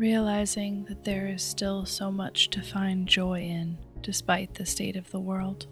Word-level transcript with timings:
Realizing 0.00 0.86
that 0.86 1.04
there 1.04 1.28
is 1.28 1.42
still 1.42 1.84
so 1.84 2.10
much 2.10 2.48
to 2.52 2.62
find 2.62 3.06
joy 3.06 3.42
in 3.42 3.76
despite 4.00 4.54
the 4.54 4.64
state 4.64 4.96
of 4.96 5.10
the 5.10 5.20
world. 5.20 5.66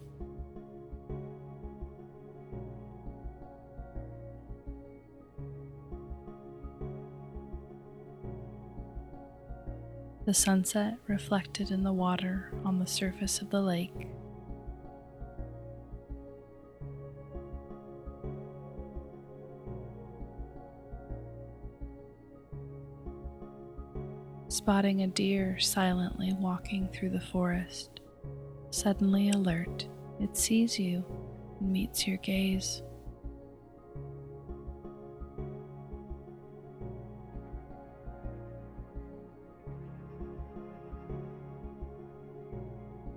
The 10.27 10.35
sunset 10.35 10.99
reflected 11.07 11.71
in 11.71 11.83
the 11.83 11.95
water 11.95 12.53
on 12.67 12.81
the 12.81 12.87
surface 12.87 13.41
of 13.41 13.49
the 13.49 13.63
lake 13.63 14.09
spotting 24.49 25.03
a 25.03 25.07
deer 25.07 25.59
silently 25.59 26.33
walking 26.33 26.89
through 26.89 27.11
the 27.11 27.21
forest. 27.21 28.01
Suddenly 28.71 29.31
alert, 29.31 29.87
it 30.21 30.37
sees 30.37 30.79
you 30.79 31.05
and 31.61 31.71
meets 31.71 32.07
your 32.07 32.17
gaze. 32.19 32.83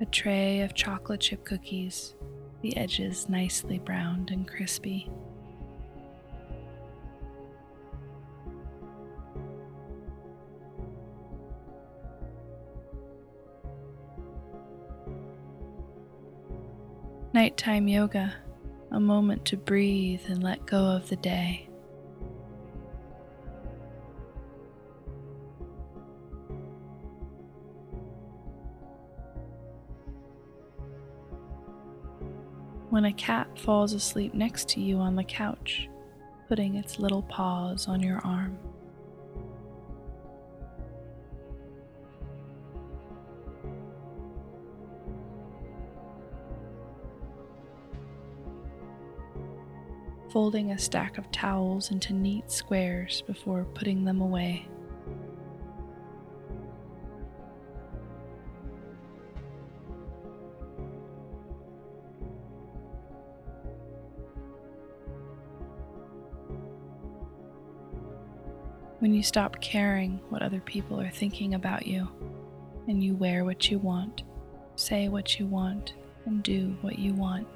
A 0.01 0.05
tray 0.05 0.61
of 0.61 0.73
chocolate 0.73 1.21
chip 1.21 1.45
cookies, 1.45 2.15
the 2.61 2.75
edges 2.75 3.29
nicely 3.29 3.79
browned 3.79 4.31
and 4.31 4.47
crispy. 4.47 5.09
Nighttime 17.33 17.87
yoga, 17.87 18.33
a 18.91 18.99
moment 18.99 19.45
to 19.45 19.55
breathe 19.55 20.19
and 20.27 20.43
let 20.43 20.65
go 20.65 20.77
of 20.77 21.07
the 21.07 21.15
day. 21.15 21.69
When 32.89 33.05
a 33.05 33.13
cat 33.13 33.57
falls 33.57 33.93
asleep 33.93 34.33
next 34.33 34.67
to 34.69 34.81
you 34.81 34.97
on 34.97 35.15
the 35.15 35.23
couch, 35.23 35.87
putting 36.49 36.75
its 36.75 36.99
little 36.99 37.21
paws 37.21 37.87
on 37.87 38.03
your 38.03 38.19
arm. 38.25 38.57
Folding 50.31 50.71
a 50.71 50.77
stack 50.77 51.17
of 51.17 51.29
towels 51.31 51.91
into 51.91 52.13
neat 52.13 52.49
squares 52.49 53.21
before 53.27 53.65
putting 53.73 54.05
them 54.05 54.21
away. 54.21 54.65
When 68.99 69.13
you 69.13 69.23
stop 69.23 69.59
caring 69.61 70.21
what 70.29 70.43
other 70.43 70.61
people 70.61 71.01
are 71.01 71.09
thinking 71.09 71.55
about 71.55 71.87
you, 71.87 72.07
and 72.87 73.03
you 73.03 73.15
wear 73.15 73.43
what 73.43 73.69
you 73.69 73.79
want, 73.79 74.23
say 74.75 75.09
what 75.09 75.39
you 75.39 75.47
want, 75.47 75.95
and 76.25 76.41
do 76.43 76.77
what 76.81 76.99
you 76.99 77.13
want. 77.13 77.47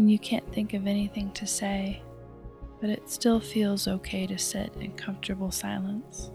When 0.00 0.08
you 0.08 0.18
can't 0.18 0.50
think 0.54 0.72
of 0.72 0.86
anything 0.86 1.30
to 1.32 1.46
say, 1.46 2.00
but 2.80 2.88
it 2.88 3.10
still 3.10 3.38
feels 3.38 3.86
okay 3.86 4.26
to 4.26 4.38
sit 4.38 4.72
in 4.80 4.90
comfortable 4.92 5.50
silence. 5.50 6.30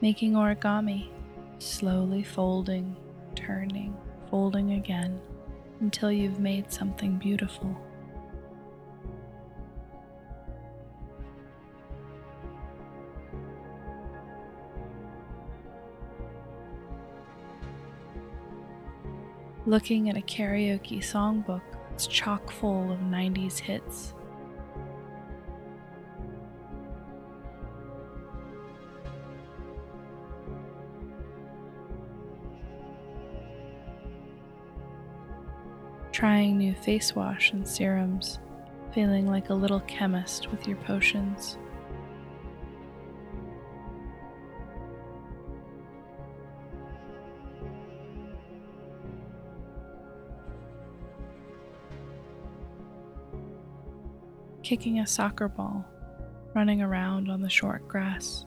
Making 0.00 0.32
origami, 0.32 1.10
slowly 1.58 2.22
folding, 2.22 2.96
turning, 3.34 3.94
folding 4.30 4.72
again 4.72 5.20
until 5.80 6.10
you've 6.10 6.40
made 6.40 6.72
something 6.72 7.18
beautiful. 7.18 7.76
Looking 19.66 20.08
at 20.08 20.16
a 20.16 20.20
karaoke 20.20 20.98
songbook 20.98 21.62
that's 21.90 22.06
chock 22.06 22.50
full 22.50 22.90
of 22.90 22.98
90s 23.00 23.58
hits. 23.58 24.14
Trying 36.12 36.58
new 36.58 36.74
face 36.74 37.14
wash 37.14 37.52
and 37.52 37.66
serums, 37.66 38.40
feeling 38.92 39.26
like 39.26 39.50
a 39.50 39.54
little 39.54 39.80
chemist 39.80 40.50
with 40.50 40.66
your 40.66 40.76
potions. 40.78 41.56
Kicking 54.70 55.00
a 55.00 55.06
soccer 55.06 55.48
ball, 55.48 55.84
running 56.54 56.80
around 56.80 57.28
on 57.28 57.42
the 57.42 57.50
short 57.50 57.88
grass. 57.88 58.44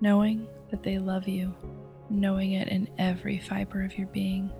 Knowing 0.00 0.48
that 0.72 0.82
they 0.82 0.98
love 0.98 1.28
you, 1.28 1.54
knowing 2.10 2.54
it 2.54 2.66
in 2.66 2.88
every 2.98 3.38
fiber 3.38 3.84
of 3.84 3.96
your 3.96 4.08
being. 4.08 4.50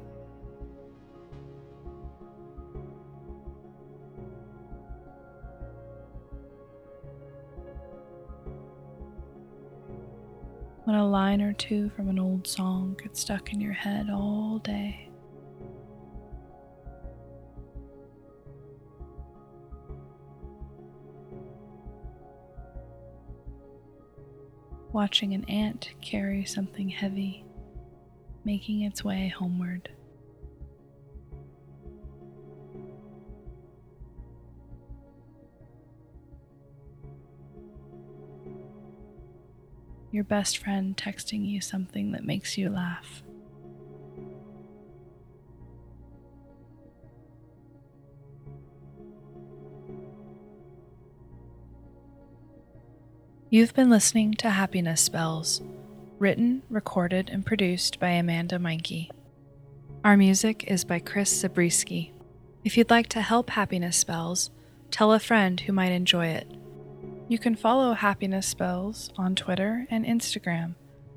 When 10.86 10.94
a 10.94 11.04
line 11.04 11.42
or 11.42 11.52
two 11.52 11.90
from 11.96 12.08
an 12.08 12.16
old 12.16 12.46
song 12.46 12.96
gets 13.02 13.20
stuck 13.20 13.52
in 13.52 13.60
your 13.60 13.72
head 13.72 14.08
all 14.08 14.60
day. 14.62 15.08
Watching 24.92 25.34
an 25.34 25.42
ant 25.46 25.90
carry 26.00 26.44
something 26.44 26.88
heavy, 26.88 27.44
making 28.44 28.82
its 28.82 29.02
way 29.02 29.26
homeward. 29.26 29.90
Your 40.16 40.24
best 40.24 40.56
friend 40.56 40.96
texting 40.96 41.46
you 41.46 41.60
something 41.60 42.12
that 42.12 42.24
makes 42.24 42.56
you 42.56 42.70
laugh. 42.70 43.22
You've 53.50 53.74
been 53.74 53.90
listening 53.90 54.32
to 54.34 54.48
Happiness 54.48 55.02
Spells, 55.02 55.60
written, 56.18 56.62
recorded, 56.70 57.28
and 57.28 57.44
produced 57.44 58.00
by 58.00 58.08
Amanda 58.08 58.58
Meinke. 58.58 59.10
Our 60.02 60.16
music 60.16 60.64
is 60.66 60.82
by 60.82 60.98
Chris 60.98 61.40
Zabriskie. 61.40 62.14
If 62.64 62.78
you'd 62.78 62.88
like 62.88 63.08
to 63.10 63.20
help 63.20 63.50
Happiness 63.50 63.98
Spells, 63.98 64.50
tell 64.90 65.12
a 65.12 65.20
friend 65.20 65.60
who 65.60 65.74
might 65.74 65.92
enjoy 65.92 66.28
it. 66.28 66.50
You 67.28 67.38
can 67.38 67.56
follow 67.56 67.94
Happiness 67.94 68.46
Spells 68.46 69.10
on 69.18 69.34
Twitter 69.34 69.86
and 69.90 70.04
Instagram 70.04 70.76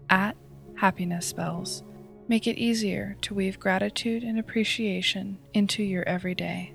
at 0.10 0.36
Happiness 0.76 1.28
Spells. 1.28 1.84
Make 2.28 2.48
it 2.48 2.58
easier 2.58 3.16
to 3.22 3.36
weave 3.36 3.60
gratitude 3.60 4.24
and 4.24 4.40
appreciation 4.40 5.38
into 5.54 5.84
your 5.84 6.04
everyday. 6.08 6.74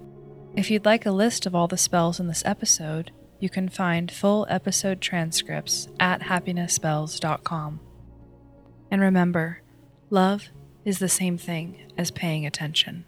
If 0.54 0.70
you'd 0.70 0.84
like 0.84 1.04
a 1.04 1.10
list 1.10 1.46
of 1.46 1.54
all 1.54 1.66
the 1.66 1.76
spells 1.76 2.20
in 2.20 2.28
this 2.28 2.44
episode, 2.46 3.10
you 3.40 3.50
can 3.50 3.68
find 3.68 4.10
full 4.10 4.46
episode 4.48 5.00
transcripts 5.00 5.88
at 5.98 6.22
happinessspells.com. 6.22 7.80
And 8.90 9.00
remember, 9.00 9.62
love 10.10 10.48
is 10.84 11.00
the 11.00 11.08
same 11.08 11.38
thing 11.38 11.90
as 11.98 12.12
paying 12.12 12.46
attention. 12.46 13.04